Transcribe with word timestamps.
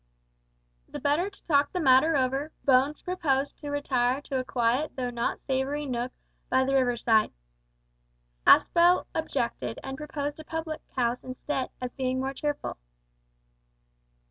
The 0.89 0.99
better 0.99 1.29
to 1.29 1.45
talk 1.45 1.71
the 1.71 1.79
matter 1.79 2.17
over, 2.17 2.51
Bones 2.65 3.03
proposed 3.03 3.59
to 3.59 3.69
retire 3.69 4.19
to 4.21 4.39
a 4.39 4.43
quiet 4.43 4.95
though 4.95 5.11
not 5.11 5.39
savoury 5.39 5.85
nook 5.85 6.11
by 6.49 6.63
the 6.65 6.73
river 6.73 6.97
side. 6.97 7.31
Aspel 8.47 9.05
objected, 9.13 9.77
and 9.83 9.97
proposed 9.99 10.39
a 10.39 10.43
public 10.43 10.81
house 10.95 11.23
instead, 11.23 11.69
as 11.79 11.93
being 11.93 12.19
more 12.19 12.33
cheerful. 12.33 12.77